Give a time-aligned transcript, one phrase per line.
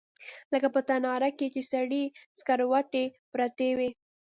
[0.53, 2.03] لکه په تناره کښې چې سرې
[2.39, 3.89] سکروټې پرتې وي.